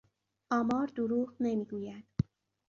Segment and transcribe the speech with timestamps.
[0.59, 2.05] آمار دروغ نمیگوید.